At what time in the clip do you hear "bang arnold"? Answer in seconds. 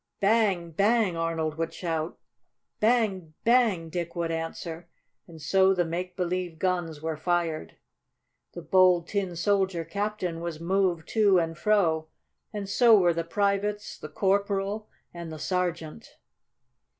0.71-1.59